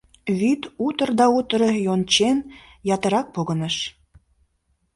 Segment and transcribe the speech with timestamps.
[0.39, 2.37] Вӱд, утыр да утыр йончен,
[2.95, 3.75] ятырак погыныш.